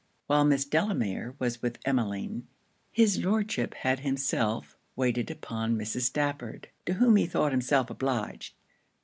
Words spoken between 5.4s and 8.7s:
on Mrs. Stafford, to whom he thought himself obliged.